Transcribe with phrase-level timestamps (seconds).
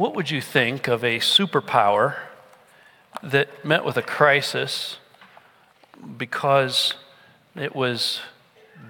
[0.00, 2.16] what would you think of a superpower
[3.22, 4.96] that met with a crisis
[6.16, 6.94] because
[7.54, 8.20] it was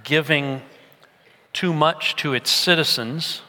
[0.04, 0.62] giving
[1.52, 3.42] too much to its citizens,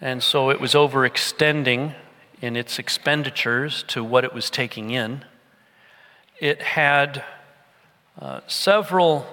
[0.00, 1.94] and so it was overextending
[2.40, 5.22] in its expenditures to what it was taking in.
[6.40, 7.24] It had
[8.18, 9.26] uh, several,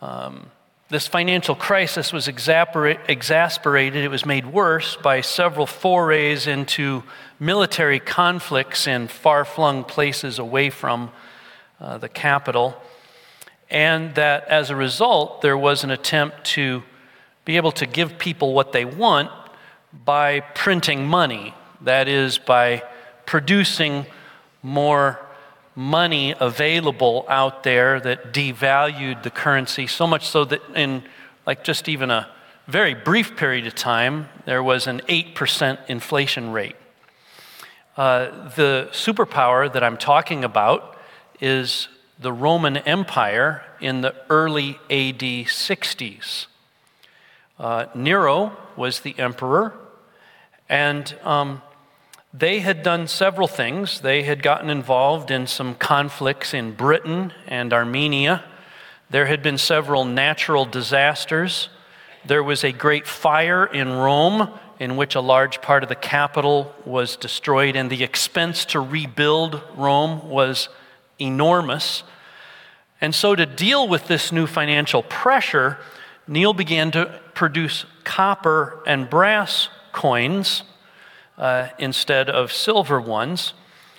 [0.00, 0.50] um,
[0.92, 7.02] this financial crisis was exasperated, it was made worse by several forays into
[7.40, 11.10] military conflicts in far flung places away from
[11.80, 12.76] uh, the capital
[13.72, 16.82] and that as a result, there was an attempt to
[17.46, 19.30] be able to give people what they want
[20.04, 21.54] by printing money.
[21.80, 22.82] That is, by
[23.24, 24.04] producing
[24.62, 25.18] more
[25.74, 31.02] money available out there that devalued the currency, so much so that in
[31.46, 32.28] like just even a
[32.66, 36.76] very brief period of time, there was an 8% inflation rate.
[37.96, 40.96] Uh, the superpower that I'm talking about
[41.40, 46.46] is the Roman Empire in the early AD 60s.
[47.58, 49.74] Uh, Nero was the emperor,
[50.68, 51.60] and um,
[52.34, 54.00] they had done several things.
[54.00, 58.42] They had gotten involved in some conflicts in Britain and Armenia.
[59.10, 61.68] There had been several natural disasters.
[62.24, 66.74] There was a great fire in Rome in which a large part of the capital
[66.86, 70.70] was destroyed, and the expense to rebuild Rome was
[71.18, 72.02] enormous.
[73.00, 75.78] And so, to deal with this new financial pressure,
[76.26, 80.62] Nero began to produce copper and brass coins
[81.38, 83.54] uh, instead of silver ones.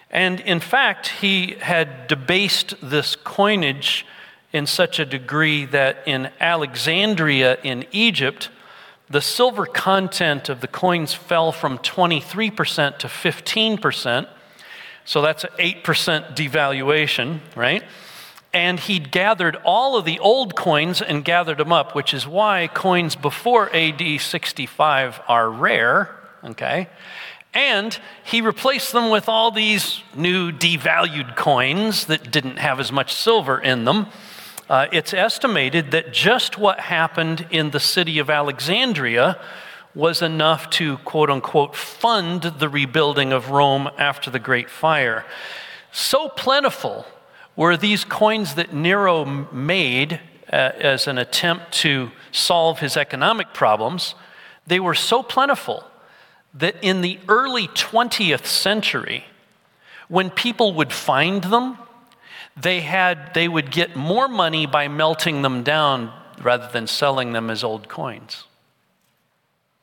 [0.10, 4.06] And in fact, he had debased this coinage
[4.52, 8.50] in such a degree that in Alexandria in Egypt,
[9.10, 14.28] the silver content of the coins fell from 23% to 15%.
[15.06, 17.84] So that's an 8% devaluation, right?
[18.54, 22.70] and he'd gathered all of the old coins and gathered them up, which is why
[22.72, 26.88] coins before AD 65 are rare, okay?
[27.54, 33.14] And he replaced them with all these new devalued coins that didn't have as much
[33.14, 34.08] silver in them.
[34.70, 39.40] Uh, it's estimated that just what happened in the city of Alexandria
[39.94, 45.26] was enough to, quote unquote, fund the rebuilding of Rome after the Great Fire.
[45.92, 47.06] So plentiful
[47.56, 50.20] were these coins that Nero made
[50.52, 54.16] uh, as an attempt to solve his economic problems,
[54.66, 55.84] they were so plentiful
[56.54, 59.26] that in the early 20th century,
[60.08, 61.78] when people would find them,
[62.56, 67.50] they, had, they would get more money by melting them down rather than selling them
[67.50, 68.46] as old coins.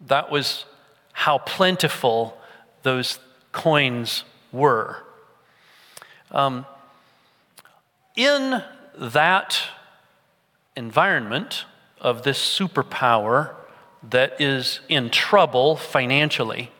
[0.00, 0.66] That was
[1.12, 2.38] how plentiful
[2.82, 3.18] those
[3.52, 5.04] coins were.
[6.30, 6.64] Um,
[8.16, 8.62] in
[8.96, 9.60] that
[10.76, 11.64] environment
[12.00, 13.54] of this superpower
[14.02, 16.70] that is in trouble financially,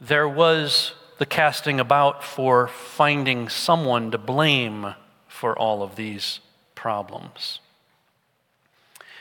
[0.00, 4.94] there was the casting about for finding someone to blame
[5.28, 6.40] for all of these
[6.74, 7.60] problems.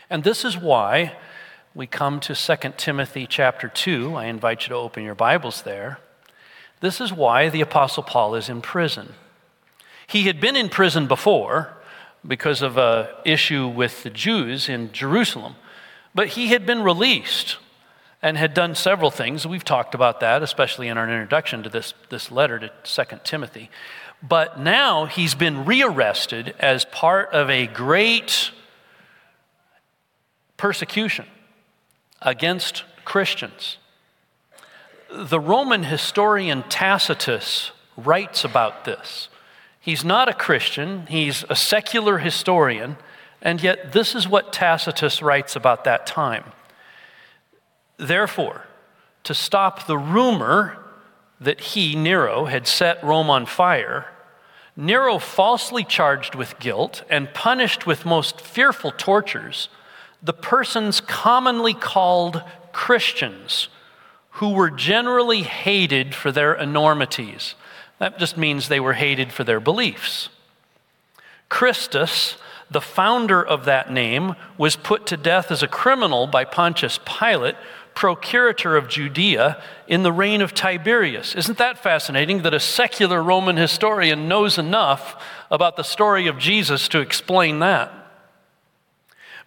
[0.09, 1.15] And this is why
[1.75, 4.15] we come to 2 Timothy chapter 2.
[4.15, 5.99] I invite you to open your Bibles there.
[6.81, 9.13] This is why the Apostle Paul is in prison.
[10.05, 11.77] He had been in prison before
[12.25, 15.55] because of an issue with the Jews in Jerusalem,
[16.15, 17.57] but he had been released
[18.21, 19.45] and had done several things.
[19.45, 23.69] We've talked about that, especially in our introduction to this, this letter to 2 Timothy.
[24.21, 28.51] But now he's been rearrested as part of a great
[30.55, 31.25] persecution
[32.21, 33.77] against Christians.
[35.11, 39.27] The Roman historian Tacitus writes about this.
[39.79, 42.95] He's not a Christian, he's a secular historian,
[43.43, 46.45] and yet this is what Tacitus writes about that time.
[47.97, 48.65] Therefore,
[49.23, 50.77] to stop the rumor
[51.39, 54.07] that he, Nero, had set Rome on fire,
[54.75, 59.69] Nero, falsely charged with guilt and punished with most fearful tortures,
[60.23, 62.41] the persons commonly called
[62.71, 63.67] Christians,
[64.37, 67.53] who were generally hated for their enormities
[68.03, 70.27] that just means they were hated for their beliefs.
[71.47, 72.35] Christus,
[72.73, 77.55] the founder of that name, was put to death as a criminal by Pontius Pilate,
[77.95, 81.35] procurator of Judea, in the reign of Tiberius.
[81.35, 86.87] Isn't that fascinating that a secular Roman historian knows enough about the story of Jesus
[86.89, 87.93] to explain that?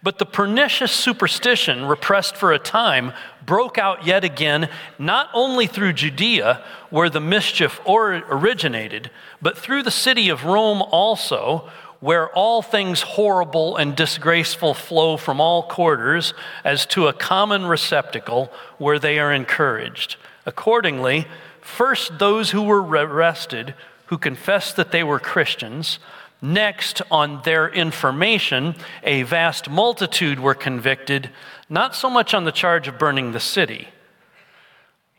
[0.03, 3.13] But the pernicious superstition, repressed for a time,
[3.45, 4.69] broke out yet again,
[4.99, 9.09] not only through Judea, where the mischief originated,
[9.41, 11.69] but through the city of Rome also,
[11.99, 16.33] where all things horrible and disgraceful flow from all quarters,
[16.63, 20.15] as to a common receptacle where they are encouraged.
[20.45, 21.27] Accordingly,
[21.61, 23.73] first those who were arrested,
[24.07, 25.99] who confessed that they were Christians,
[26.41, 31.31] Next, on their information, a vast multitude were convicted,
[31.67, 33.87] not so much on the charge of burning the city,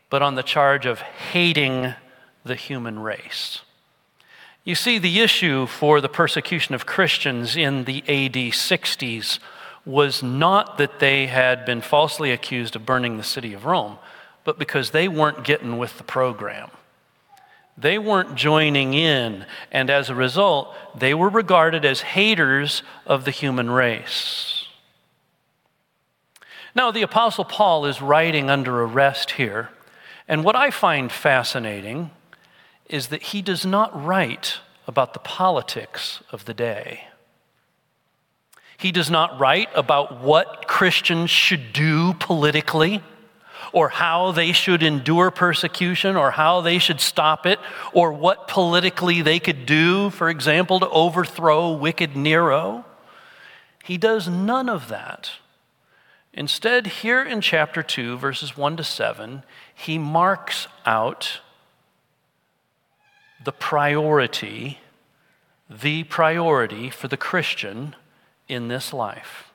[0.09, 1.93] but on the charge of hating
[2.45, 3.61] the human race.
[4.63, 9.39] You see, the issue for the persecution of Christians in the AD 60s
[9.85, 13.97] was not that they had been falsely accused of burning the city of Rome,
[14.43, 16.69] but because they weren't getting with the program.
[17.77, 23.31] They weren't joining in, and as a result, they were regarded as haters of the
[23.31, 24.65] human race.
[26.75, 29.69] Now, the Apostle Paul is writing under arrest here,
[30.27, 32.11] and what I find fascinating
[32.89, 34.57] is that he does not write
[34.87, 37.05] about the politics of the day.
[38.77, 43.03] He does not write about what Christians should do politically
[43.73, 47.59] or how they should endure persecution or how they should stop it
[47.93, 52.85] or what politically they could do, for example, to overthrow wicked Nero.
[53.83, 55.31] He does none of that.
[56.33, 59.43] Instead, here in chapter 2, verses 1 to 7,
[59.75, 61.41] he marks out
[63.43, 64.79] the priority,
[65.69, 67.95] the priority for the Christian
[68.47, 69.51] in this life.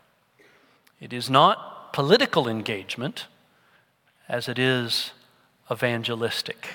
[1.01, 3.27] It is not political engagement,
[4.29, 5.13] as it is
[5.71, 6.69] evangelistic.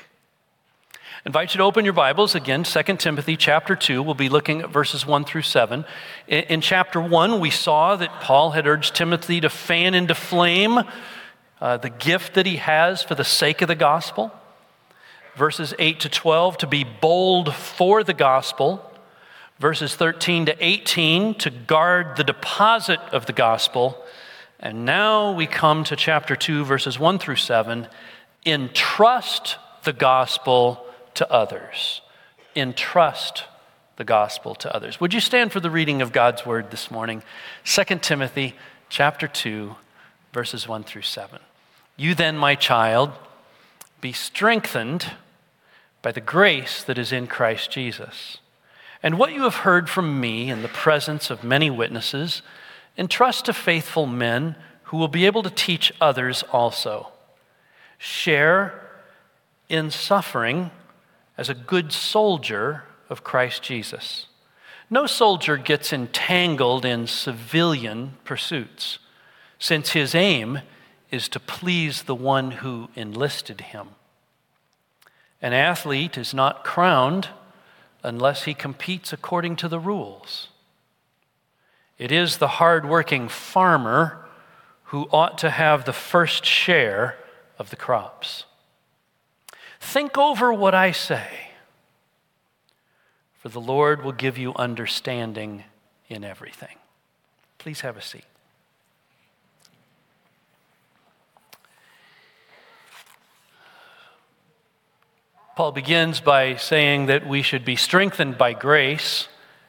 [0.94, 4.02] I invite you to open your Bibles again, 2 Timothy chapter 2.
[4.02, 5.84] We'll be looking at verses 1 through 7.
[6.28, 10.80] In, chapter 1, we saw that Paul had urged Timothy to fan into flame
[11.60, 14.32] uh, the gift that he has for the sake of the gospel.
[15.40, 18.92] Verses 8 to 12, to be bold for the gospel.
[19.58, 24.04] Verses 13 to 18, to guard the deposit of the gospel.
[24.60, 27.88] And now we come to chapter 2, verses 1 through 7.
[28.46, 29.56] Entrust
[29.86, 32.02] the gospel to others.
[32.54, 33.46] Entrust
[33.96, 35.00] the gospel to others.
[35.00, 37.24] Would you stand for the reading of God's word this morning?
[37.64, 38.56] 2 Timothy
[38.90, 39.74] chapter 2,
[40.34, 41.40] verses 1 through 7.
[41.96, 43.14] You then, my child,
[44.02, 45.14] be strengthened
[46.02, 48.38] by the grace that is in Christ Jesus.
[49.02, 52.42] And what you have heard from me in the presence of many witnesses,
[52.98, 57.14] Entrust to faithful men who will be able to teach others also.
[57.98, 58.90] Share
[59.70, 60.72] in suffering
[61.38, 64.26] as a good soldier of Christ Jesus.
[64.90, 69.00] No soldier gets entangled in civilian pursuits,
[69.60, 70.60] since his aim
[71.10, 73.90] is to please the one who enlisted him.
[75.42, 77.30] An athlete is not crowned
[78.04, 80.50] unless he competes according to the rules.
[81.98, 84.26] It is the hardworking farmer
[84.86, 87.18] who ought to have the first share
[87.58, 88.46] of the crops.
[89.80, 91.52] Think over what I say,
[93.38, 95.64] for the Lord will give you understanding
[96.10, 96.76] in everything.
[97.58, 98.26] Please have a seat.
[105.60, 109.28] Paul begins by saying that we should be strengthened by grace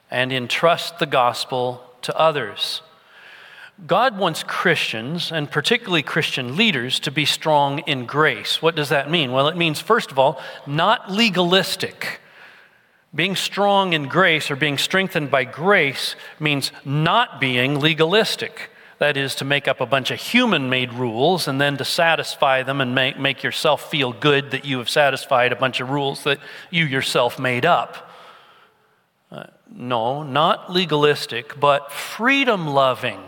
[0.08, 2.82] and entrust the gospel to others.
[3.88, 8.62] God wants Christians, and particularly Christian leaders, to be strong in grace.
[8.62, 9.32] What does that mean?
[9.32, 12.20] Well, it means, first of all, not legalistic.
[13.12, 18.69] Being strong in grace or being strengthened by grace means not being legalistic.
[19.00, 22.62] That is, to make up a bunch of human made rules and then to satisfy
[22.62, 26.22] them and make, make yourself feel good that you have satisfied a bunch of rules
[26.24, 26.38] that
[26.70, 28.10] you yourself made up.
[29.32, 33.20] Uh, no, not legalistic, but freedom loving.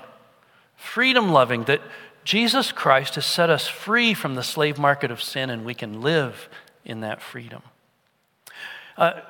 [0.77, 1.81] Freedom loving, that
[2.23, 6.03] Jesus Christ has set us free from the slave market of sin and we can
[6.03, 6.51] live
[6.85, 7.63] in that freedom.
[8.99, 9.21] Uh,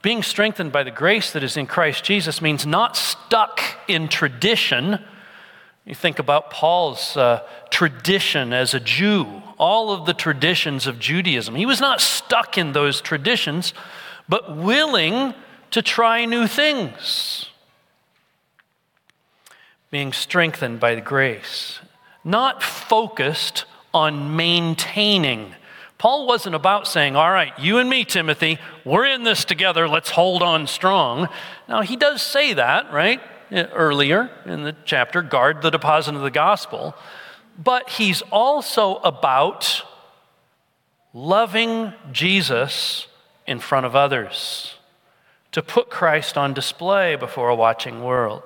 [0.00, 5.02] being strengthened by the grace that is in Christ Jesus means not stuck in tradition.
[5.88, 11.54] You think about Paul's uh, tradition as a Jew, all of the traditions of Judaism.
[11.54, 13.72] He was not stuck in those traditions,
[14.28, 15.32] but willing
[15.70, 17.46] to try new things,
[19.90, 21.78] being strengthened by the grace,
[22.22, 23.64] not focused
[23.94, 25.54] on maintaining.
[25.96, 30.10] Paul wasn't about saying, All right, you and me, Timothy, we're in this together, let's
[30.10, 31.30] hold on strong.
[31.66, 33.22] Now, he does say that, right?
[33.50, 36.94] Earlier in the chapter, guard the deposit of the gospel,
[37.62, 39.82] but he's also about
[41.12, 43.06] loving Jesus
[43.46, 44.76] in front of others,
[45.52, 48.42] to put Christ on display before a watching world.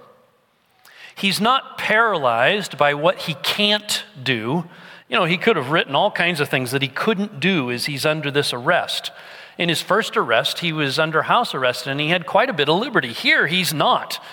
[1.14, 4.64] He's not paralyzed by what he can't do.
[5.08, 7.86] You know, he could have written all kinds of things that he couldn't do as
[7.86, 9.10] he's under this arrest.
[9.58, 12.68] In his first arrest, he was under house arrest and he had quite a bit
[12.68, 13.12] of liberty.
[13.12, 14.24] Here, he's not.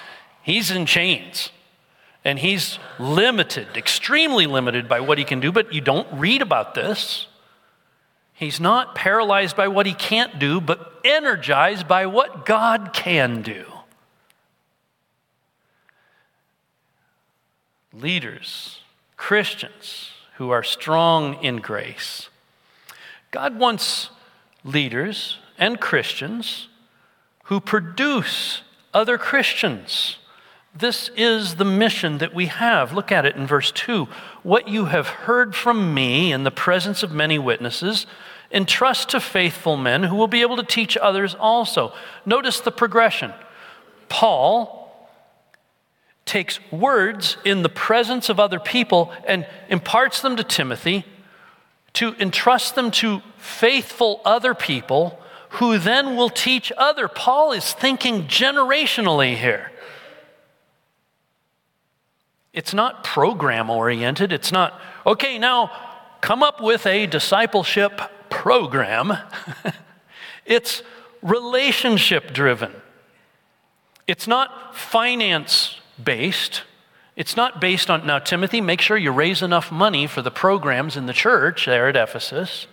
[0.50, 1.52] He's in chains.
[2.26, 6.74] And he's limited, extremely limited by what he can do, but you don't read about
[6.74, 7.28] this.
[8.34, 13.64] He's not paralyzed by what he can't do, but energized by what God can do.
[17.94, 18.80] Leaders,
[19.18, 22.30] Christians who are strong in grace.
[23.30, 24.10] God wants
[24.64, 26.70] leaders and Christians
[27.44, 28.64] who produce
[28.96, 30.16] other Christians.
[30.76, 32.94] This is the mission that we have.
[32.94, 34.08] Look at it in verse 2.
[34.44, 38.06] What you have heard from me in the presence of many witnesses,
[38.52, 41.94] entrust to faithful men who will be able to teach others also.
[42.26, 43.34] Notice the progression.
[44.08, 44.80] Paul
[46.26, 51.06] takes words in the presence of other people and imparts them to Timothy
[51.94, 55.20] to entrust them to faithful other people
[55.54, 57.08] who then will teach other.
[57.08, 59.72] Paul is thinking generationally here.
[62.54, 64.32] It's not program oriented.
[64.32, 65.72] It's not, okay, now
[66.22, 69.18] come up with a discipleship program,
[70.46, 70.84] it's
[71.22, 72.74] relationship driven.
[74.08, 76.64] It's not finance based.
[77.16, 80.96] It's not based on, now, Timothy, make sure you raise enough money for the programs
[80.96, 82.66] in the church there at Ephesus.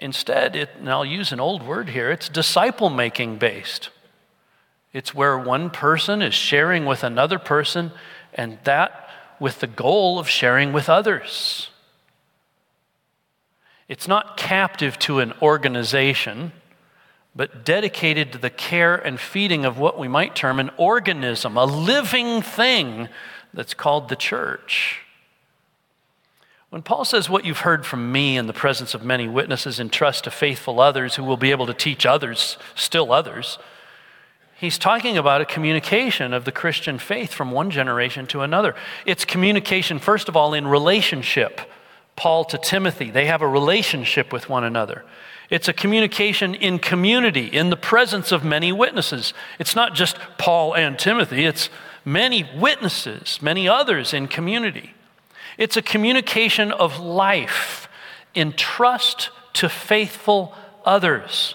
[0.00, 3.90] Instead, it, and I'll use an old word here, it's disciple making based.
[4.92, 7.92] It's where one person is sharing with another person,
[8.34, 11.70] and that with the goal of sharing with others.
[13.88, 16.52] It's not captive to an organization,
[17.36, 21.64] but dedicated to the care and feeding of what we might term an organism, a
[21.64, 23.08] living thing
[23.52, 25.00] that's called the church.
[26.70, 30.24] When Paul says, What you've heard from me in the presence of many witnesses, entrust
[30.24, 33.58] to faithful others who will be able to teach others, still others,
[34.58, 38.74] he's talking about a communication of the Christian faith from one generation to another.
[39.06, 41.60] It's communication, first of all, in relationship.
[42.16, 43.10] Paul to Timothy.
[43.10, 45.04] They have a relationship with one another.
[45.50, 49.34] It's a communication in community, in the presence of many witnesses.
[49.58, 51.68] It's not just Paul and Timothy, it's
[52.04, 54.94] many witnesses, many others in community.
[55.58, 57.88] It's a communication of life
[58.34, 61.54] in trust to faithful others.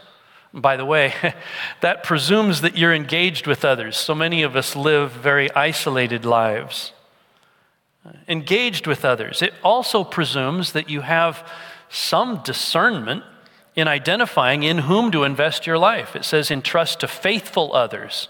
[0.53, 1.13] By the way,
[1.81, 3.97] that presumes that you're engaged with others.
[3.97, 6.93] So many of us live very isolated lives
[8.27, 9.41] engaged with others.
[9.41, 11.47] It also presumes that you have
[11.89, 13.23] some discernment
[13.75, 16.15] in identifying in whom to invest your life.
[16.15, 18.27] It says, entrust to faithful others.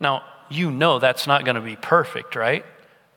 [0.00, 2.64] Now, you know that's not going to be perfect, right?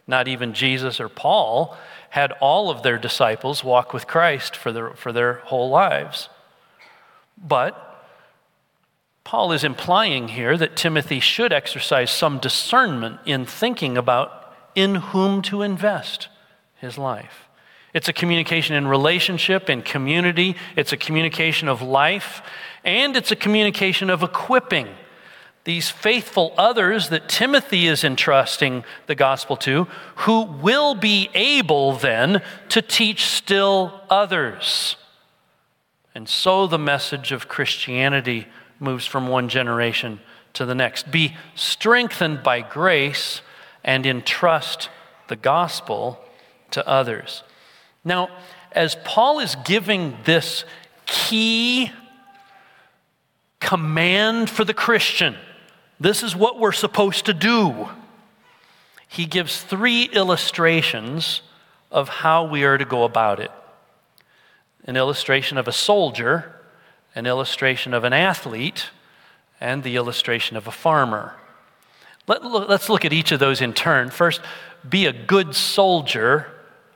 [0.08, 1.76] Not even Jesus or Paul
[2.12, 6.30] had all of their disciples walk with Christ for their, for their whole lives.
[7.38, 7.95] But
[9.26, 15.42] Paul is implying here that Timothy should exercise some discernment in thinking about in whom
[15.42, 16.30] to invest
[16.76, 17.50] his life.
[17.92, 22.44] It's a communication in relationship, in community, it's a communication of life,
[22.84, 24.90] and it's a communication of equipping.
[25.64, 32.44] These faithful others that Timothy is entrusting the gospel to, who will be able then
[32.70, 34.98] to teach still others.
[36.14, 38.46] And so the message of Christianity
[38.80, 40.20] moves from one generation
[40.54, 41.12] to the next.
[41.12, 43.42] Be strengthened by grace
[43.84, 44.90] and entrust
[45.28, 46.20] the gospel
[46.72, 47.44] to others.
[48.04, 48.30] Now,
[48.72, 50.66] as Paul is giving this
[51.06, 51.92] key
[53.60, 55.36] command for the Christian,
[56.00, 57.90] this is what we're supposed to do.
[59.08, 61.42] He gives three illustrations
[61.92, 63.52] of how we are to go about it
[64.88, 66.55] an illustration of a soldier,
[67.16, 68.90] an illustration of an athlete,
[69.62, 71.34] and the illustration of a farmer.
[72.28, 74.10] Let, us look at each of those in turn.
[74.10, 74.42] First,
[74.88, 76.48] be a good soldier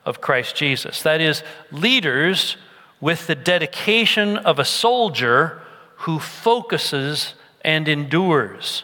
[0.05, 1.01] of Christ Jesus.
[1.03, 2.57] That is, leaders
[2.99, 5.61] with the dedication of a soldier
[5.97, 8.83] who focuses and endures.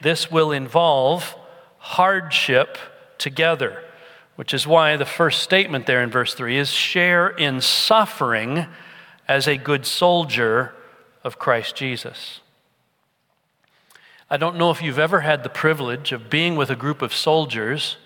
[0.00, 1.36] This will involve
[1.78, 2.76] hardship
[3.18, 3.82] together,
[4.36, 8.66] which is why the first statement there in verse 3 is share in suffering
[9.32, 10.74] as a good soldier
[11.24, 12.40] of Christ Jesus.
[14.28, 17.14] I don't know if you've ever had the privilege of being with a group of
[17.14, 17.96] soldiers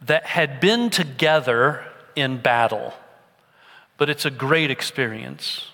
[0.00, 1.84] that had been together
[2.14, 2.94] in battle,
[3.98, 5.66] but it's a great experience.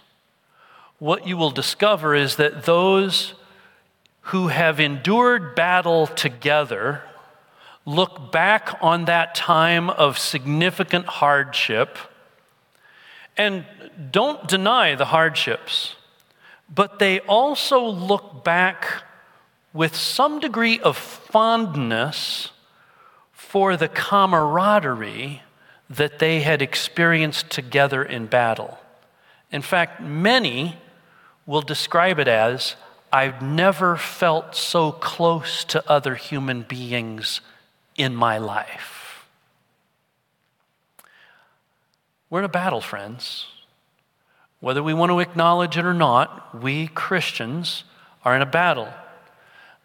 [0.99, 3.35] What you will discover is that those
[4.33, 7.03] who have endured battle together
[7.85, 11.99] look back on that time of significant hardship
[13.37, 13.65] and
[14.11, 15.95] don't deny the hardships,
[16.73, 19.05] but they also look back
[19.73, 22.51] with some degree of fondness
[23.33, 25.43] for the camaraderie
[25.89, 28.79] that they had experienced together in battle.
[29.53, 30.77] In fact, many
[31.47, 32.75] will describe it as
[33.13, 37.41] I've never felt so close to other human beings
[37.97, 38.96] in my life.
[42.29, 43.47] We're in a battle, friends.
[44.61, 47.85] Whether we want to acknowledge it or not, we Christians
[48.25, 48.89] are in a battle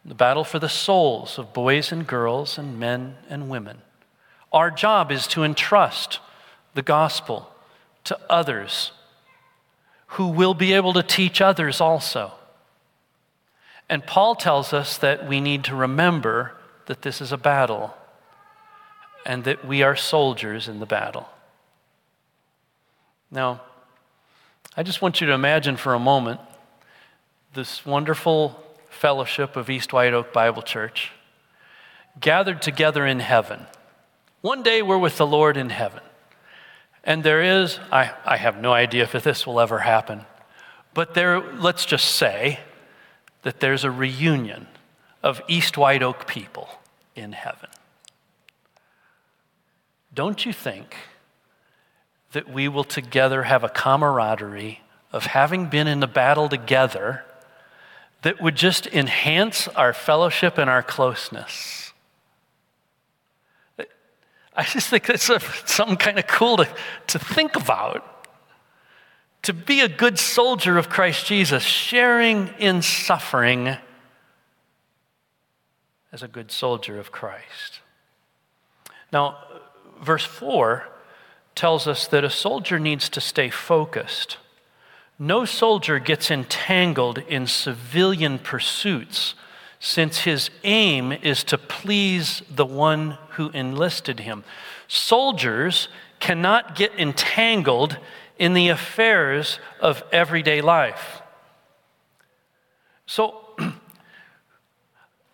[0.03, 3.77] the battle for the souls of boys and girls and men and women.
[4.51, 6.19] Our job is to entrust
[6.74, 7.53] the gospel
[8.05, 8.91] to others
[10.07, 12.33] who will be able to teach others also.
[13.88, 16.53] And Paul tells us that we need to remember
[16.88, 17.93] that this is a battle
[19.25, 21.29] and that we are soldiers in the battle.
[23.31, 23.61] Now,
[24.75, 26.41] I just want you to imagine for a moment
[27.53, 31.11] this wonderful fellowship of East White Oak Bible Church,
[32.19, 33.65] gathered together in heaven.
[34.41, 36.01] One day we're with the Lord in heaven.
[37.03, 40.25] And there is, I, I have no idea if this will ever happen,
[40.93, 42.59] but there, let's just say
[43.43, 44.67] that there's a reunion
[45.23, 46.69] of East White Oak people
[47.15, 47.69] in heaven.
[50.13, 50.95] Don't you think
[52.31, 57.23] that we will together have a camaraderie of having been in the battle together
[58.21, 61.93] that would just enhance our fellowship and our closeness.
[64.55, 66.67] I just think that's a, something kind of cool to,
[67.07, 68.07] to think about.
[69.43, 73.75] To be a good soldier of Christ Jesus, sharing in suffering
[76.11, 77.79] as a good soldier of Christ.
[79.11, 79.37] Now,
[80.01, 80.83] verse 4
[81.55, 84.37] tells us that a soldier needs to stay focused.
[85.20, 89.35] No soldier gets entangled in civilian pursuits
[89.79, 94.44] since his aim is to please the one who enlisted him.
[94.87, 95.87] Soldiers
[96.20, 97.98] cannot get entangled
[98.37, 101.22] in the affairs of everyday life.
[103.05, 103.50] So,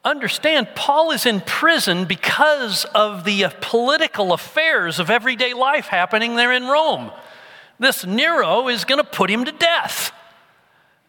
[0.03, 6.51] understand, Paul is in prison because of the political affairs of everyday life happening there
[6.51, 7.11] in Rome.
[7.79, 10.11] This Nero is going to put him to death.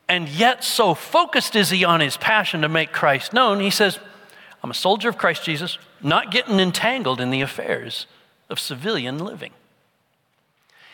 [0.08, 3.98] And yet, so focused is he on his passion to make Christ known, he says,
[4.62, 8.06] I'm a soldier of Christ Jesus, not getting entangled in the affairs
[8.48, 9.52] of civilian living.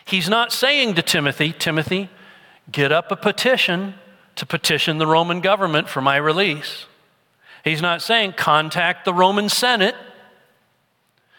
[0.03, 2.09] He's not saying to Timothy, Timothy,
[2.71, 3.95] get up a petition
[4.35, 6.85] to petition the Roman government for my release.
[7.65, 9.95] He's not saying contact the Roman Senate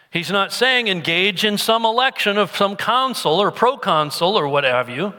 [0.09, 4.89] He's not saying engage in some election of some consul or proconsul or what have
[4.89, 5.13] you.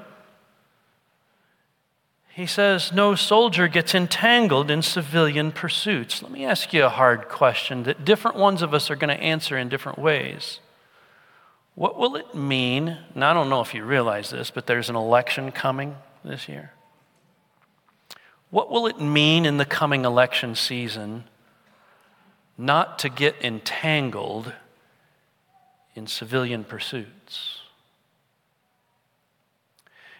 [2.31, 6.23] He says no soldier gets entangled in civilian pursuits.
[6.23, 9.23] Let me ask you a hard question that different ones of us are going to
[9.23, 10.61] answer in different ways.
[11.75, 12.97] What will it mean?
[13.15, 16.73] And I don't know if you realize this, but there's an election coming this year.
[18.51, 21.25] What will it mean in the coming election season
[22.59, 24.53] not to get entangled
[25.95, 27.61] in civilian pursuits.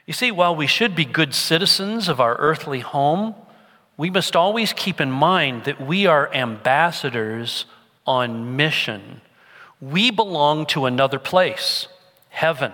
[0.07, 3.35] You see, while we should be good citizens of our earthly home,
[3.97, 7.67] we must always keep in mind that we are ambassadors
[8.07, 9.21] on mission.
[9.81, 11.89] We belong to another place,
[12.29, 12.73] heaven.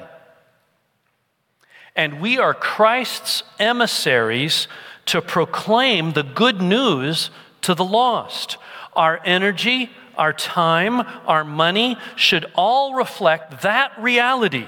[1.96, 4.68] And we are Christ's emissaries
[5.06, 7.30] to proclaim the good news
[7.62, 8.56] to the lost.
[8.94, 14.66] Our energy, our time, our money should all reflect that reality.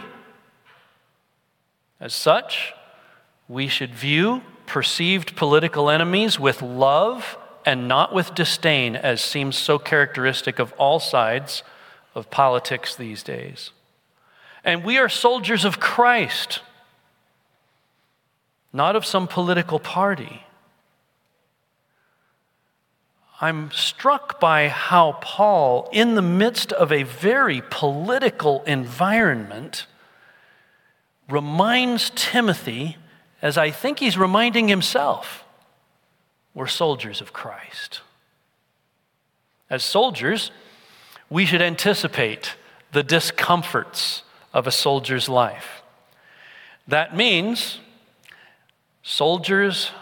[2.00, 2.72] As such,
[3.48, 9.78] we should view perceived political enemies with love and not with disdain, as seems so
[9.78, 11.62] characteristic of all sides
[12.14, 13.70] of politics these days.
[14.64, 16.60] And we are soldiers of Christ,
[18.76, 20.42] not of some political party.
[23.40, 29.86] I'm struck by how Paul, in the midst of a very political environment,
[31.26, 32.98] reminds Timothy,
[33.40, 35.44] as I think he's reminding himself,
[36.54, 38.02] we're soldiers of Christ.
[39.70, 40.50] As soldiers,
[41.30, 42.56] we should anticipate
[42.92, 45.82] the discomforts of a soldier's life.
[46.86, 47.80] That means
[49.06, 49.92] soldiers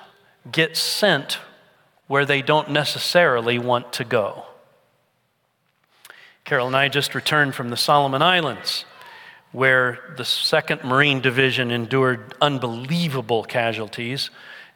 [0.51, 1.39] get sent
[2.07, 4.45] where they don't necessarily want to go.
[6.45, 8.87] Carol and I just returned from the Solomon Islands,
[9.53, 14.31] where the 2nd Marine Division endured unbelievable casualties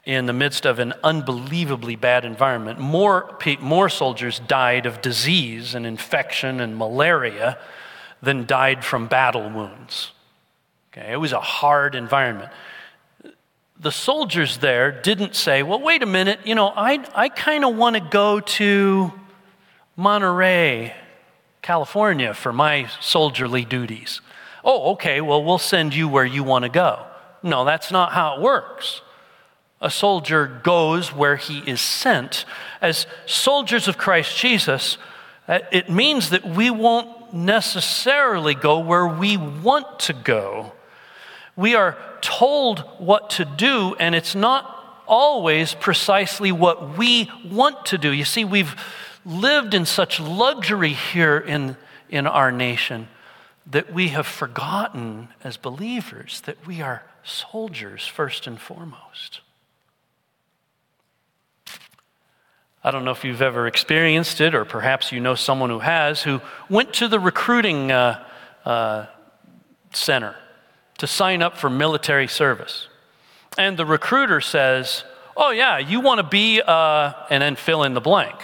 [0.04, 2.78] in the midst of an unbelievably bad environment.
[2.78, 7.58] More, more soldiers died of disease and infection and malaria
[8.22, 10.12] than died from battle wounds.
[10.92, 12.50] Okay, it was a hard environment.
[13.80, 17.76] The soldiers there didn't say, well, wait a minute, you know, I, I kind of
[17.76, 19.12] want to go to
[19.94, 20.94] Monterey,
[21.62, 24.20] California for my soldierly duties.
[24.64, 27.06] Oh, okay, well, we'll send you where you want to go.
[27.42, 29.00] No, that's not how it works.
[29.80, 32.44] A soldier goes where he is sent.
[32.80, 34.98] As soldiers of Christ Jesus,
[35.46, 40.72] uh, it means that we won't necessarily go where we want to go.
[41.58, 47.98] We are told what to do, and it's not always precisely what we want to
[47.98, 48.12] do.
[48.12, 48.76] You see, we've
[49.26, 51.76] lived in such luxury here in,
[52.08, 53.08] in our nation
[53.66, 59.40] that we have forgotten as believers that we are soldiers first and foremost.
[62.84, 66.22] I don't know if you've ever experienced it, or perhaps you know someone who has,
[66.22, 66.40] who
[66.70, 68.24] went to the recruiting uh,
[68.64, 69.06] uh,
[69.92, 70.36] center
[70.98, 72.88] to sign up for military service.
[73.56, 75.04] And the recruiter says,
[75.36, 78.34] Oh, yeah, you want to be, uh, and then fill in the blank.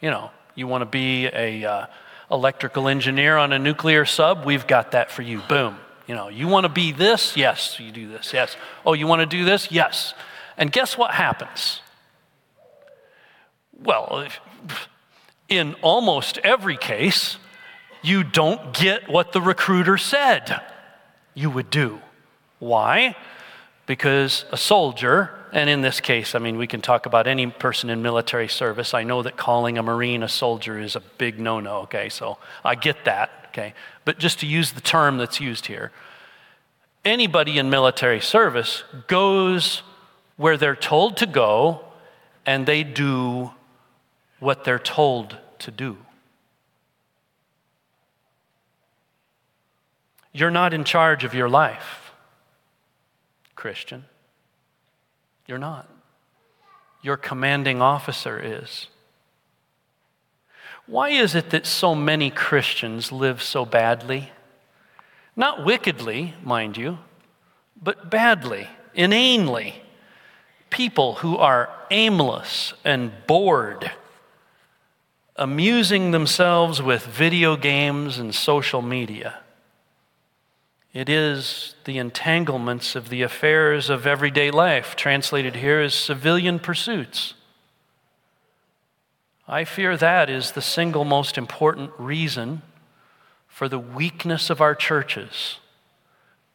[0.00, 1.86] You know, you want to be a uh,
[2.32, 4.44] electrical engineer on a nuclear sub?
[4.44, 5.40] We've got that for you.
[5.48, 5.76] Boom.
[6.08, 7.36] You know, you want to be this?
[7.36, 8.32] Yes, you do this.
[8.32, 8.56] Yes.
[8.84, 9.70] Oh, you want to do this?
[9.70, 10.14] Yes.
[10.56, 11.80] And guess what happens?
[13.80, 14.26] Well,
[15.48, 17.36] in almost every case,
[18.02, 20.60] you don't get what the recruiter said
[21.34, 22.00] you would do.
[22.58, 23.16] Why?
[23.86, 27.90] Because a soldier, and in this case, I mean, we can talk about any person
[27.90, 28.94] in military service.
[28.94, 32.08] I know that calling a Marine a soldier is a big no no, okay?
[32.08, 33.74] So I get that, okay?
[34.04, 35.90] But just to use the term that's used here,
[37.04, 39.82] anybody in military service goes
[40.36, 41.84] where they're told to go
[42.46, 43.50] and they do
[44.40, 45.96] what they're told to do.
[50.32, 52.12] You're not in charge of your life,
[53.54, 54.04] Christian.
[55.46, 55.88] You're not.
[57.02, 58.88] Your commanding officer is.
[60.86, 64.30] Why is it that so many Christians live so badly?
[65.36, 66.98] Not wickedly, mind you,
[67.80, 69.82] but badly, inanely.
[70.70, 73.92] People who are aimless and bored
[75.36, 79.41] amusing themselves with video games and social media.
[80.92, 87.34] It is the entanglements of the affairs of everyday life, translated here as civilian pursuits.
[89.48, 92.62] I fear that is the single most important reason
[93.48, 95.58] for the weakness of our churches,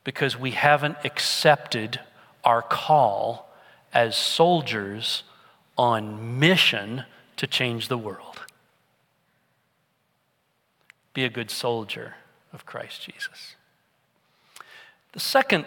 [0.03, 1.99] because we haven't accepted
[2.43, 3.49] our call
[3.93, 5.23] as soldiers
[5.77, 7.03] on mission
[7.37, 8.41] to change the world
[11.17, 12.13] be a good soldier
[12.53, 13.55] of Christ Jesus.
[15.17, 15.65] The second,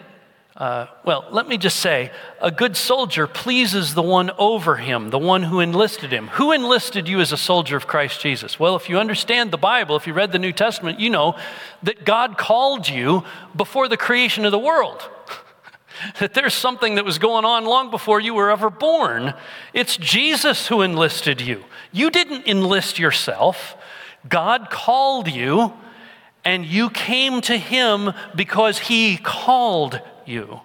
[0.55, 2.09] uh, well, let me just say,
[2.39, 6.29] a good soldier pleases the one over him, the one who enlisted him.
[6.29, 8.57] Who enlisted you as a soldier of Christ Jesus?
[8.57, 11.35] Well, if you understand the Bible, if you read the New Testament, you know
[11.83, 15.03] that God called you before the creation of the world.
[16.19, 19.33] that there's something that was going on long before you were ever born.
[19.73, 21.65] It's Jesus who enlisted you.
[21.91, 23.75] You didn't enlist yourself.
[24.29, 25.73] God called you,
[26.43, 30.61] and you came to Him because He called you.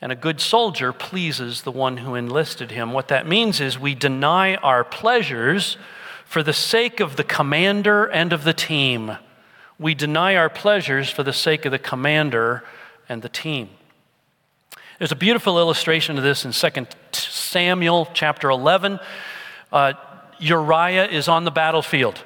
[0.00, 2.92] And a good soldier pleases the one who enlisted him.
[2.92, 5.76] What that means is we deny our pleasures
[6.24, 9.18] for the sake of the commander and of the team.
[9.78, 12.64] We deny our pleasures for the sake of the commander
[13.08, 13.68] and the team.
[14.98, 19.00] There's a beautiful illustration of this in 2 Samuel chapter 11.
[19.72, 19.94] Uh,
[20.38, 22.22] Uriah is on the battlefield,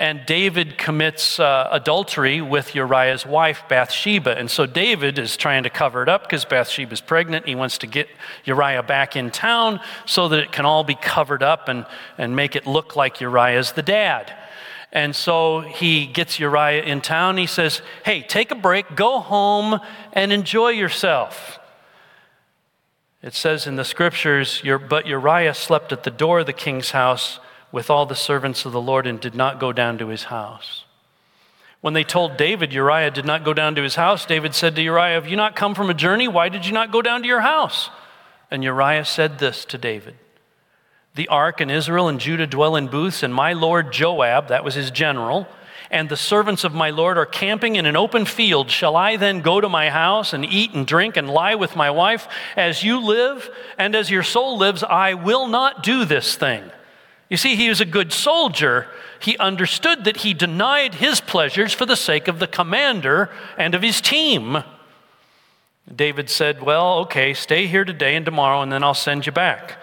[0.00, 4.38] and David commits uh, adultery with Uriah's wife, Bathsheba.
[4.38, 7.48] And so David is trying to cover it up because Bathsheba is pregnant.
[7.48, 8.08] He wants to get
[8.44, 11.84] Uriah back in town so that it can all be covered up and,
[12.16, 14.32] and make it look like Uriah's the dad.
[14.92, 17.36] And so he gets Uriah in town.
[17.36, 19.80] He says, Hey, take a break, go home,
[20.12, 21.58] and enjoy yourself.
[23.20, 27.40] It says in the scriptures, but Uriah slept at the door of the king's house
[27.70, 30.84] with all the servants of the Lord and did not go down to his house.
[31.80, 34.82] When they told David Uriah did not go down to his house, David said to
[34.82, 36.26] Uriah, Have you not come from a journey?
[36.26, 37.90] Why did you not go down to your house?
[38.50, 40.16] And Uriah said this to David
[41.14, 44.74] The ark and Israel and Judah dwell in booths, and my lord Joab, that was
[44.74, 45.46] his general,
[45.90, 48.70] and the servants of my Lord are camping in an open field.
[48.70, 51.90] Shall I then go to my house and eat and drink and lie with my
[51.90, 52.28] wife?
[52.56, 56.70] As you live and as your soul lives, I will not do this thing.
[57.28, 58.86] You see, he was a good soldier.
[59.20, 63.82] He understood that he denied his pleasures for the sake of the commander and of
[63.82, 64.62] his team.
[65.94, 69.78] David said, Well, okay, stay here today and tomorrow, and then I'll send you back.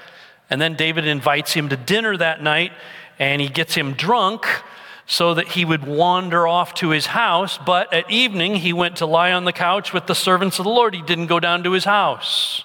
[0.49, 2.71] And then David invites him to dinner that night,
[3.17, 4.45] and he gets him drunk
[5.07, 7.57] so that he would wander off to his house.
[7.57, 10.71] But at evening, he went to lie on the couch with the servants of the
[10.71, 10.95] Lord.
[10.95, 12.63] He didn't go down to his house.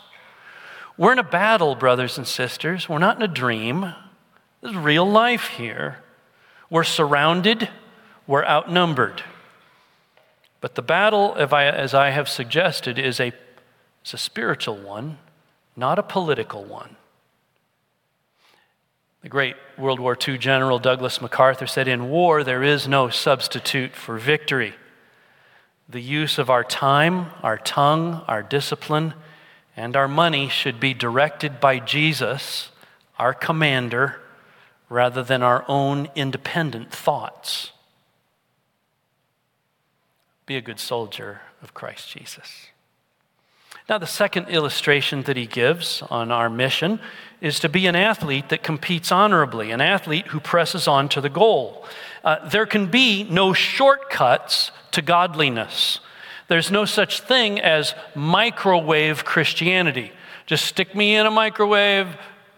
[0.96, 2.88] We're in a battle, brothers and sisters.
[2.88, 3.94] We're not in a dream.
[4.60, 5.98] This is real life here.
[6.68, 7.68] We're surrounded,
[8.26, 9.22] we're outnumbered.
[10.60, 13.32] But the battle, as I have suggested, is a,
[14.04, 15.18] is a spiritual one,
[15.74, 16.96] not a political one.
[19.22, 23.94] The great World War II General Douglas MacArthur said, In war, there is no substitute
[23.94, 24.74] for victory.
[25.88, 29.14] The use of our time, our tongue, our discipline,
[29.76, 32.70] and our money should be directed by Jesus,
[33.18, 34.19] our commander,
[34.90, 37.70] rather than our own independent thoughts.
[40.44, 42.66] Be a good soldier of Christ Jesus.
[43.88, 47.00] Now, the second illustration that he gives on our mission
[47.40, 51.28] is to be an athlete that competes honorably, an athlete who presses on to the
[51.28, 51.84] goal.
[52.22, 56.00] Uh, there can be no shortcuts to godliness.
[56.48, 60.12] There's no such thing as microwave Christianity.
[60.46, 62.08] Just stick me in a microwave,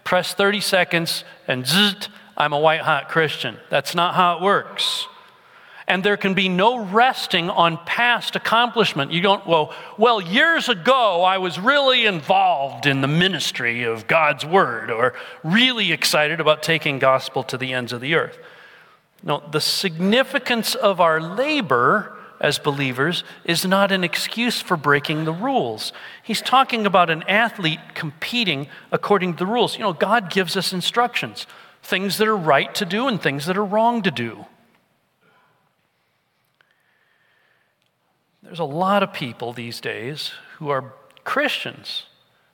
[0.03, 3.57] press 30 seconds, and zzz, I'm a white hot Christian.
[3.71, 5.07] That's not how it works
[5.93, 9.13] and there can be no resting on past accomplishment.
[9.13, 14.47] You don't, well, well, years ago I was really involved in the ministry of God's
[14.47, 18.39] word or really excited about taking gospel to the ends of the earth.
[19.23, 25.33] No, the significance of our labor as believers is not an excuse for breaking the
[25.33, 25.93] rules.
[26.23, 29.77] He's talking about an athlete competing according to the rules.
[29.77, 31.47] You know, God gives us instructions,
[31.83, 34.47] things that are right to do and things that are wrong to do.
[38.43, 40.93] There's a lot of people these days who are
[41.25, 42.05] Christians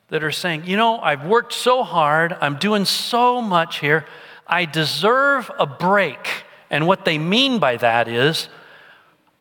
[0.08, 4.06] that are saying, you know, I've worked so hard, I'm doing so much here,
[4.46, 6.44] I deserve a break.
[6.70, 8.48] And what they mean by that is,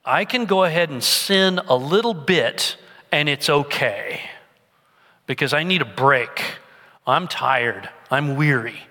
[0.03, 2.77] I can go ahead and sin a little bit
[3.11, 4.21] and it's okay
[5.25, 6.41] because I need a break.
[7.05, 8.86] I'm tired, I'm weary.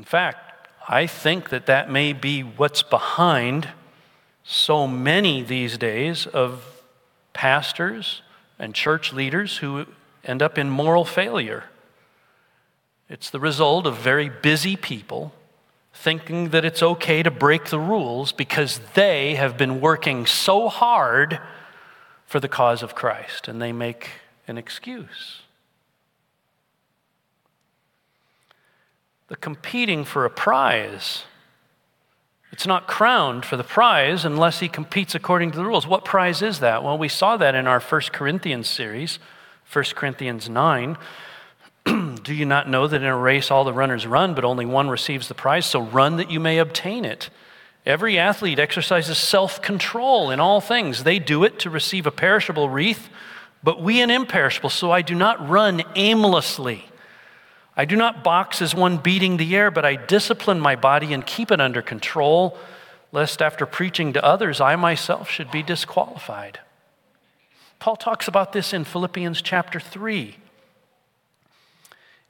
[0.00, 3.68] In fact, I think that that may be what's behind
[4.42, 6.64] so many these days of
[7.34, 8.22] pastors
[8.58, 9.84] and church leaders who
[10.24, 11.64] end up in moral failure.
[13.10, 15.34] It's the result of very busy people
[15.92, 21.38] thinking that it's okay to break the rules because they have been working so hard
[22.24, 24.08] for the cause of Christ and they make
[24.48, 25.42] an excuse.
[29.30, 31.24] The competing for a prize
[32.52, 35.86] it's not crowned for the prize unless he competes according to the rules.
[35.86, 36.82] What prize is that?
[36.82, 39.18] Well, we saw that in our First Corinthians series,
[39.72, 40.98] 1 Corinthians 9.
[42.22, 44.90] Do you not know that in a race all the runners run, but only one
[44.90, 45.64] receives the prize?
[45.64, 47.30] So run that you may obtain it.
[47.86, 51.04] Every athlete exercises self control in all things.
[51.04, 53.08] They do it to receive a perishable wreath,
[53.62, 54.70] but we an imperishable.
[54.70, 56.89] So I do not run aimlessly.
[57.76, 61.24] I do not box as one beating the air, but I discipline my body and
[61.24, 62.58] keep it under control,
[63.12, 66.60] lest after preaching to others, I myself should be disqualified.
[67.78, 70.36] Paul talks about this in Philippians chapter 3.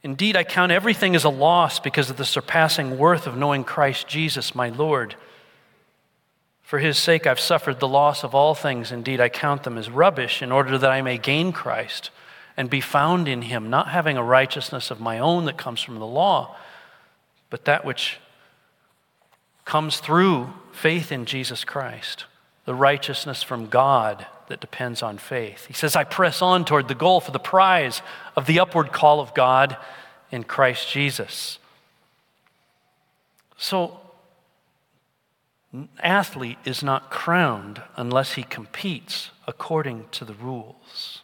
[0.02, 4.08] Indeed, I count everything as a loss because of the surpassing worth of knowing Christ
[4.08, 5.16] Jesus, my Lord.
[6.62, 8.92] For his sake, I've suffered the loss of all things.
[8.92, 12.10] Indeed, I count them as rubbish in order that I may gain Christ
[12.56, 15.98] and be found in him, not having a righteousness of my own that comes from
[15.98, 16.56] the law,
[17.48, 18.18] but that which
[19.64, 22.24] comes through faith in Jesus Christ,
[22.64, 25.66] the righteousness from God that depends on faith.
[25.66, 28.02] He says, I press on toward the goal for the prize
[28.36, 29.76] of the upward call of God
[30.32, 31.58] in Christ Jesus.
[33.56, 34.00] So,
[36.02, 41.22] athlete is not crowned unless he competes according to the rules.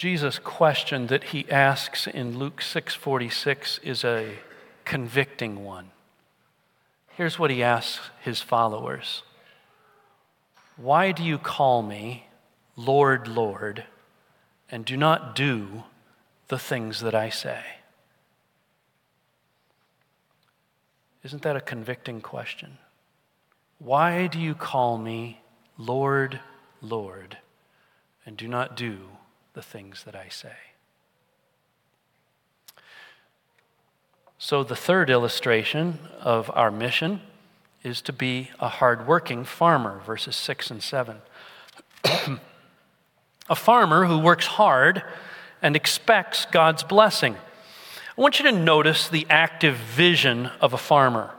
[0.00, 4.38] Jesus' question that he asks in Luke 6:46 is a
[4.86, 5.90] convicting one.
[7.08, 9.24] Here's what he asks his followers.
[10.78, 12.28] Why do you call me
[12.76, 13.84] Lord, Lord,
[14.70, 15.84] and do not do
[16.48, 17.62] the things that I say?
[21.22, 22.78] Isn't that a convicting question?
[23.78, 25.42] Why do you call me
[25.76, 26.40] Lord,
[26.80, 27.36] Lord,
[28.24, 29.18] and do not do
[29.52, 30.56] the things that I say?
[34.38, 37.20] So, the third illustration of our mission
[37.82, 41.18] is to be a hardworking farmer, verses 6 and 7.
[43.50, 45.02] a farmer who works hard
[45.60, 47.34] and expects God's blessing.
[47.34, 51.30] I want you to notice the active vision of a farmer.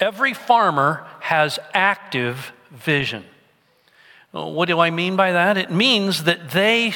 [0.00, 3.24] Every farmer has active vision.
[4.30, 5.58] What do I mean by that?
[5.58, 6.94] It means that they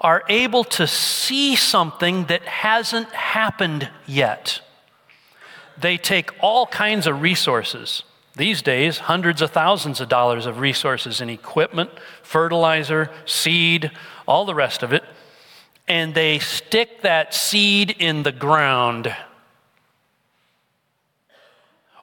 [0.00, 4.60] are able to see something that hasn't happened yet.
[5.78, 8.02] They take all kinds of resources.
[8.36, 11.90] These days, hundreds of thousands of dollars of resources in equipment,
[12.22, 13.90] fertilizer, seed,
[14.26, 15.04] all the rest of it,
[15.86, 19.14] and they stick that seed in the ground.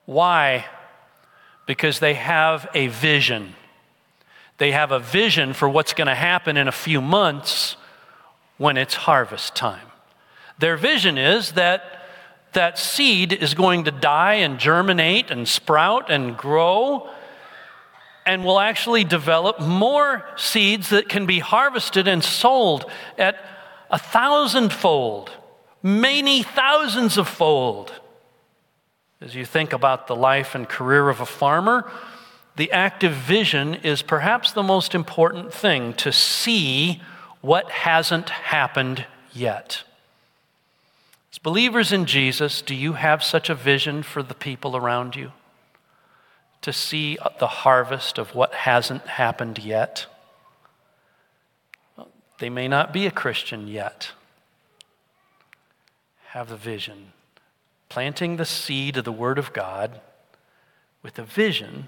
[0.05, 0.65] Why?
[1.65, 3.55] Because they have a vision.
[4.57, 7.77] They have a vision for what's going to happen in a few months
[8.57, 9.87] when it's harvest time.
[10.59, 11.97] Their vision is that
[12.53, 17.09] that seed is going to die and germinate and sprout and grow
[18.25, 23.37] and will actually develop more seeds that can be harvested and sold at
[23.89, 25.31] a thousandfold,
[25.81, 27.93] many thousands of fold.
[29.21, 31.89] As you think about the life and career of a farmer,
[32.57, 37.01] the active vision is perhaps the most important thing to see
[37.41, 39.83] what hasn't happened yet.
[41.31, 45.31] As believers in Jesus, do you have such a vision for the people around you?
[46.61, 50.07] To see the harvest of what hasn't happened yet?
[52.39, 54.11] They may not be a Christian yet.
[56.29, 57.13] Have the vision.
[57.89, 60.01] Planting the seed of the Word of God
[61.03, 61.87] with a vision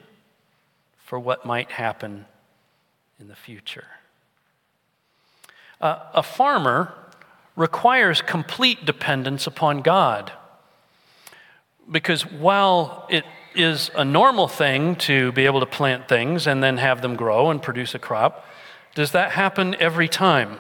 [1.04, 2.26] for what might happen
[3.20, 3.88] in the future.
[5.82, 6.94] Uh, a farmer
[7.56, 10.32] requires complete dependence upon God.
[11.90, 16.78] Because while it is a normal thing to be able to plant things and then
[16.78, 18.46] have them grow and produce a crop,
[18.96, 20.60] does that happen every time?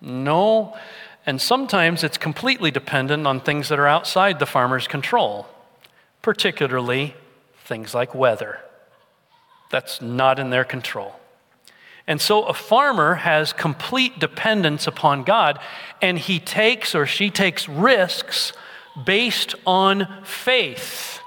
[0.00, 0.76] No.
[1.24, 5.46] And sometimes it's completely dependent on things that are outside the farmer's control,
[6.22, 7.14] particularly
[7.64, 8.60] things like weather.
[9.70, 11.16] That's not in their control.
[12.06, 15.58] And so a farmer has complete dependence upon God,
[16.00, 18.52] and he takes or she takes risks
[19.04, 21.20] based on faith.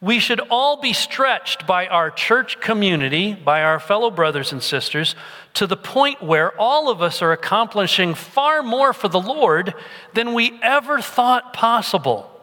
[0.00, 5.14] We should all be stretched by our church community, by our fellow brothers and sisters,
[5.54, 9.72] to the point where all of us are accomplishing far more for the Lord
[10.12, 12.33] than we ever thought possible.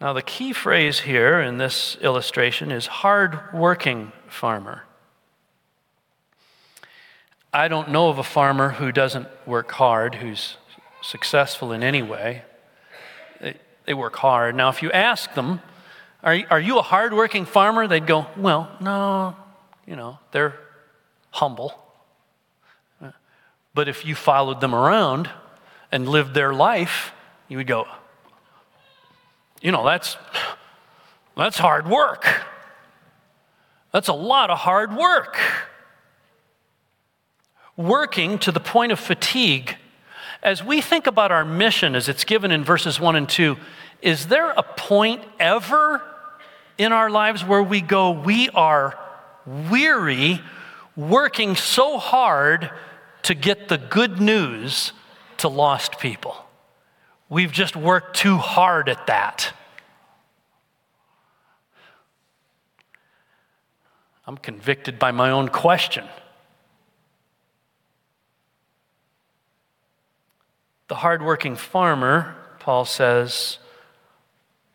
[0.00, 4.82] Now, the key phrase here in this illustration is hard-working farmer.
[7.52, 10.58] I don't know of a farmer who doesn't work hard, who's
[11.00, 12.42] successful in any way.
[13.40, 13.54] They,
[13.86, 14.54] they work hard.
[14.54, 15.62] Now, if you ask them,
[16.22, 17.86] are, are you a hardworking farmer?
[17.86, 19.34] They'd go, Well, no,
[19.86, 20.58] you know, they're
[21.30, 21.72] humble.
[23.72, 25.30] But if you followed them around
[25.92, 27.12] and lived their life,
[27.48, 27.86] you would go,
[29.60, 30.16] you know, that's,
[31.36, 32.26] that's hard work.
[33.92, 35.38] That's a lot of hard work.
[37.76, 39.76] Working to the point of fatigue.
[40.42, 43.56] As we think about our mission as it's given in verses 1 and 2,
[44.02, 46.02] is there a point ever
[46.78, 48.98] in our lives where we go, we are
[49.46, 50.40] weary,
[50.94, 52.70] working so hard
[53.22, 54.92] to get the good news
[55.38, 56.45] to lost people?
[57.28, 59.52] We've just worked too hard at that.
[64.26, 66.04] I'm convicted by my own question.
[70.88, 73.58] The hardworking farmer, Paul says,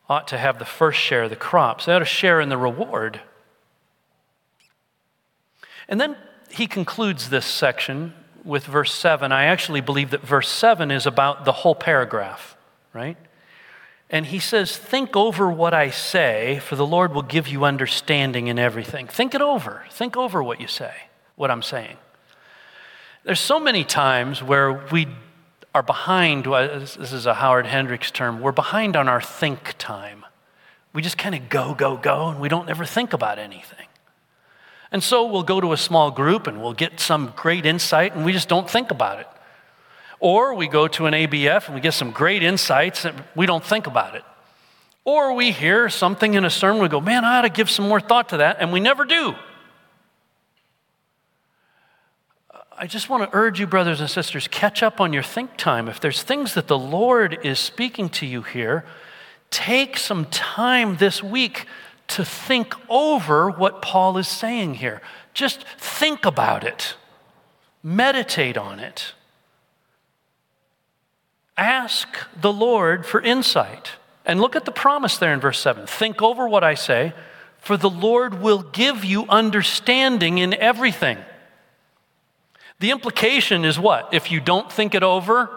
[0.10, 1.86] ought to have the first share of the crops.
[1.86, 3.22] They ought to share in the reward.
[5.88, 6.18] And then
[6.50, 8.14] he concludes this section
[8.44, 9.32] with verse 7.
[9.32, 12.56] I actually believe that verse 7 is about the whole paragraph,
[12.94, 13.18] right?
[14.10, 18.48] And he says, Think over what I say, for the Lord will give you understanding
[18.48, 19.08] in everything.
[19.08, 19.86] Think it over.
[19.90, 20.94] Think over what you say,
[21.36, 21.98] what I'm saying.
[23.24, 25.08] There's so many times where we
[25.74, 30.26] are behind, this is a Howard Hendricks term, we're behind on our think time.
[30.94, 33.86] We just kind of go, go, go, and we don't ever think about anything.
[34.92, 38.26] And so we'll go to a small group and we'll get some great insight and
[38.26, 39.28] we just don't think about it.
[40.20, 43.64] Or we go to an ABF and we get some great insights and we don't
[43.64, 44.24] think about it.
[45.04, 47.88] Or we hear something in a sermon, we go, man, I ought to give some
[47.88, 49.34] more thought to that, and we never do.
[52.78, 55.88] I just want to urge you, brothers and sisters, catch up on your think time.
[55.88, 58.86] If there's things that the Lord is speaking to you here,
[59.50, 61.66] take some time this week
[62.12, 65.02] to think over what Paul is saying here.
[65.34, 66.96] Just think about it,
[67.84, 69.14] meditate on it.
[71.58, 72.08] Ask
[72.40, 73.92] the Lord for insight.
[74.26, 75.88] And look at the promise there in verse 7.
[75.88, 77.14] Think over what I say,
[77.58, 81.18] for the Lord will give you understanding in everything.
[82.80, 84.14] The implication is what?
[84.14, 85.50] If you don't think it over,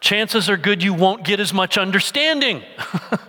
[0.00, 2.62] chances are good you won't get as much understanding.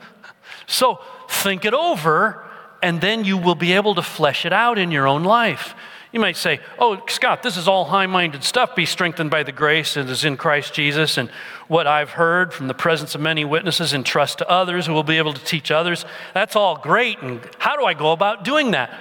[0.68, 1.00] so
[1.30, 2.49] think it over,
[2.82, 5.76] and then you will be able to flesh it out in your own life.
[6.12, 8.76] You might say, Oh, Scott, this is all high minded stuff.
[8.76, 11.30] Be strengthened by the grace that is in Christ Jesus and
[11.68, 15.04] what I've heard from the presence of many witnesses and trust to others who will
[15.04, 16.06] be able to teach others.
[16.34, 17.20] That's all great.
[17.22, 18.98] And how do I go about doing that?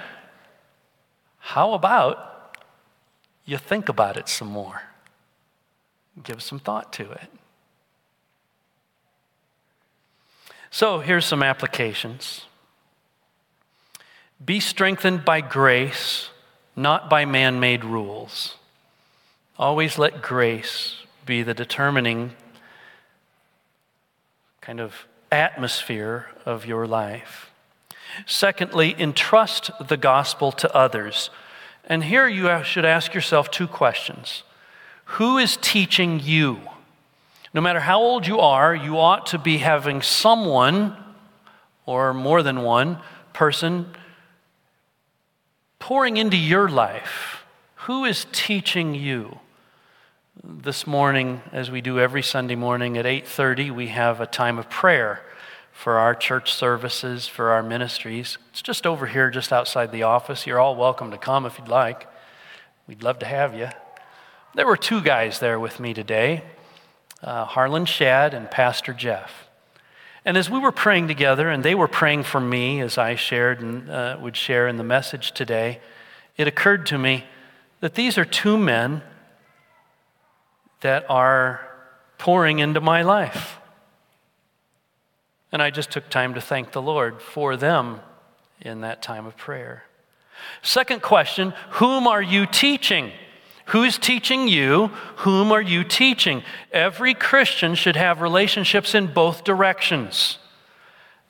[1.39, 2.57] How about
[3.45, 4.83] you think about it some more?
[6.21, 7.27] Give some thought to it.
[10.69, 12.45] So here's some applications.
[14.43, 16.29] Be strengthened by grace
[16.79, 18.55] not by man made rules.
[19.57, 22.31] Always let grace be the determining
[24.61, 27.51] kind of atmosphere of your life.
[28.25, 31.29] Secondly, entrust the gospel to others.
[31.85, 34.43] And here you should ask yourself two questions
[35.17, 36.61] Who is teaching you?
[37.53, 40.95] No matter how old you are, you ought to be having someone,
[41.85, 42.99] or more than one
[43.33, 43.87] person,
[45.79, 47.43] pouring into your life?
[47.87, 49.39] Who is teaching you?
[50.43, 54.69] This morning, as we do every Sunday morning at 8:30, we have a time of
[54.69, 55.21] prayer
[55.71, 58.37] for our church services, for our ministries.
[58.51, 60.45] It's just over here, just outside the office.
[60.45, 62.07] You're all welcome to come if you'd like.
[62.87, 63.69] We'd love to have you.
[64.55, 66.43] There were two guys there with me today
[67.21, 69.48] uh, Harlan Shad and Pastor Jeff.
[70.25, 73.61] And as we were praying together, and they were praying for me as I shared
[73.61, 75.79] and uh, would share in the message today,
[76.37, 77.25] it occurred to me
[77.79, 79.01] that these are two men
[80.81, 81.67] that are
[82.17, 83.57] pouring into my life.
[85.51, 88.01] And I just took time to thank the Lord for them
[88.61, 89.83] in that time of prayer.
[90.61, 93.11] Second question Whom are you teaching?
[93.69, 94.87] Who's teaching you?
[95.17, 96.41] Whom are you teaching?
[96.71, 100.39] Every Christian should have relationships in both directions.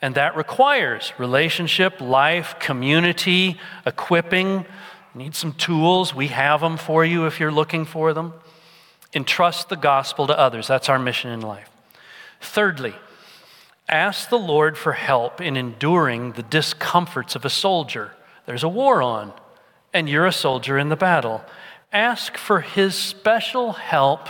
[0.02, 4.66] And that requires relationship, life, community, equipping.
[5.14, 6.16] Need some tools.
[6.16, 8.34] We have them for you if you're looking for them.
[9.14, 10.66] Entrust the gospel to others.
[10.66, 11.70] That's our mission in life.
[12.40, 12.96] Thirdly,
[13.90, 18.14] ask the Lord for help in enduring the discomforts of a soldier.
[18.46, 19.34] There's a war on,
[19.94, 21.44] and you're a soldier in the battle
[21.92, 24.30] ask for his special help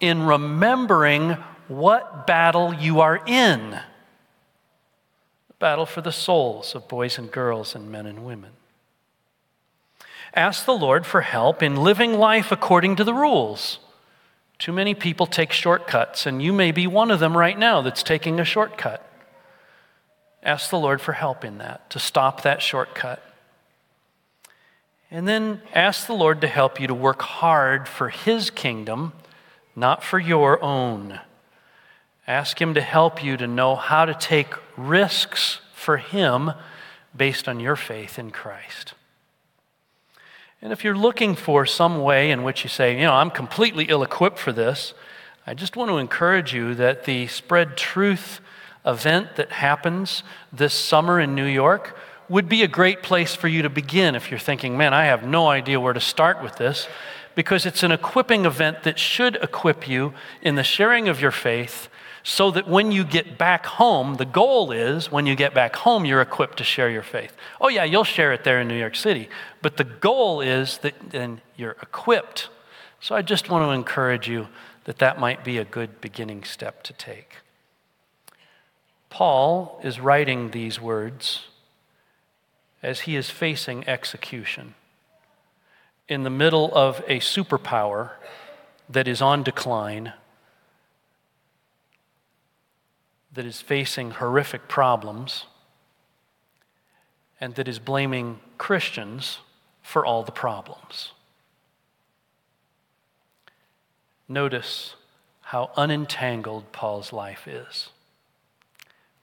[0.00, 1.36] in remembering
[1.68, 7.90] what battle you are in the battle for the souls of boys and girls and
[7.90, 8.50] men and women.
[10.34, 13.78] Ask the Lord for help in living life according to the rules.
[14.58, 18.02] Too many people take shortcuts, and you may be one of them right now that's
[18.02, 19.08] taking a shortcut.
[20.42, 23.22] Ask the Lord for help in that, to stop that shortcut.
[25.14, 29.12] And then ask the Lord to help you to work hard for His kingdom,
[29.76, 31.20] not for your own.
[32.26, 36.50] Ask Him to help you to know how to take risks for Him
[37.16, 38.94] based on your faith in Christ.
[40.60, 43.84] And if you're looking for some way in which you say, you know, I'm completely
[43.84, 44.94] ill equipped for this,
[45.46, 48.40] I just want to encourage you that the Spread Truth
[48.84, 51.96] event that happens this summer in New York
[52.28, 55.26] would be a great place for you to begin if you're thinking, man, I have
[55.26, 56.88] no idea where to start with this,
[57.34, 61.88] because it's an equipping event that should equip you in the sharing of your faith
[62.22, 66.06] so that when you get back home, the goal is when you get back home,
[66.06, 67.36] you're equipped to share your faith.
[67.60, 69.28] Oh, yeah, you'll share it there in New York City,
[69.60, 72.48] but the goal is that then you're equipped.
[73.00, 74.48] So I just want to encourage you
[74.84, 77.36] that that might be a good beginning step to take.
[79.10, 81.44] Paul is writing these words
[82.84, 84.74] as he is facing execution
[86.06, 88.10] in the middle of a superpower
[88.90, 90.12] that is on decline,
[93.32, 95.46] that is facing horrific problems,
[97.40, 99.38] and that is blaming Christians
[99.82, 101.12] for all the problems.
[104.28, 104.94] Notice
[105.40, 107.88] how unentangled Paul's life is.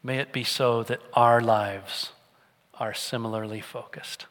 [0.01, 2.12] May it be so that our lives
[2.80, 4.26] are similarly focused.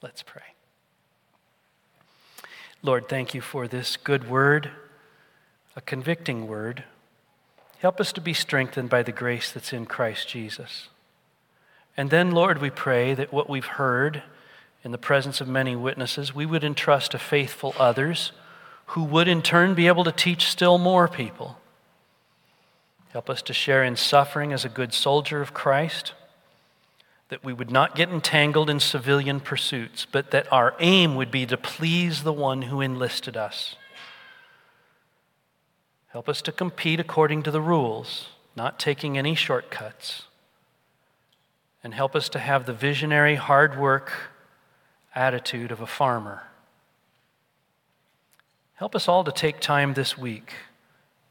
[0.00, 0.42] Let's pray.
[2.82, 4.70] Lord, thank you for this good word,
[5.76, 6.84] a convicting word.
[7.78, 10.88] Help us to be strengthened by the grace that's in Christ Jesus.
[11.96, 14.22] And then, Lord, we pray that what we've heard
[14.84, 18.32] in the presence of many witnesses, we would entrust to faithful others
[18.86, 21.58] who would in turn be able to teach still more people.
[23.10, 26.14] Help us to share in suffering as a good soldier of Christ,
[27.32, 31.46] that we would not get entangled in civilian pursuits, but that our aim would be
[31.46, 33.76] to please the one who enlisted us.
[36.08, 40.24] Help us to compete according to the rules, not taking any shortcuts.
[41.82, 44.12] And help us to have the visionary, hard work
[45.14, 46.42] attitude of a farmer.
[48.74, 50.52] Help us all to take time this week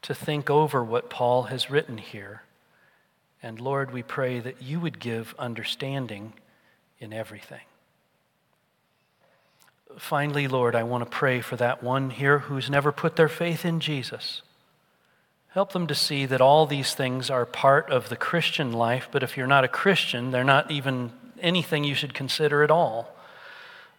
[0.02, 2.42] to think over what Paul has written here.
[3.42, 6.32] And Lord, we pray that you would give understanding
[6.98, 7.62] in everything.
[9.98, 13.64] Finally, Lord, I want to pray for that one here who's never put their faith
[13.64, 14.42] in Jesus.
[15.48, 19.22] Help them to see that all these things are part of the Christian life, but
[19.22, 23.14] if you're not a Christian, they're not even anything you should consider at all.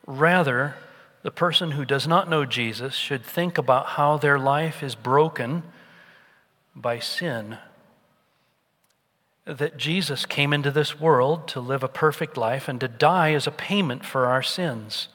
[0.07, 0.75] Rather,
[1.21, 5.63] the person who does not know Jesus should think about how their life is broken
[6.75, 7.57] by sin.
[9.45, 13.47] That Jesus came into this world to live a perfect life and to die as
[13.47, 15.09] a payment for our sins.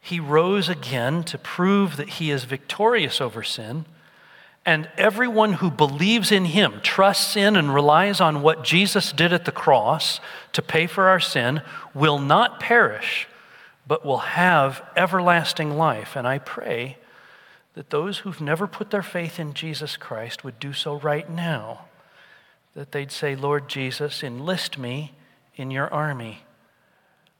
[0.00, 3.86] He rose again to prove that he is victorious over sin.
[4.66, 9.44] And everyone who believes in him, trusts in, and relies on what Jesus did at
[9.44, 10.20] the cross
[10.52, 11.62] to pay for our sin
[11.94, 13.28] will not perish
[13.86, 16.16] but will have everlasting life.
[16.16, 16.98] And I pray
[17.74, 21.86] that those who've never put their faith in Jesus Christ would do so right now.
[22.74, 25.12] That they'd say, Lord Jesus, enlist me
[25.56, 26.42] in your army.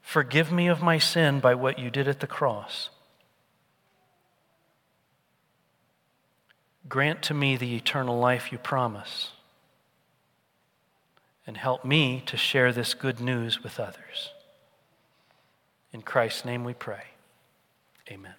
[0.01, 2.89] Forgive me of my sin by what you did at the cross.
[6.87, 9.31] Grant to me the eternal life you promise.
[11.47, 14.31] And help me to share this good news with others.
[15.91, 17.03] In Christ's name we pray.
[18.09, 18.35] Amen.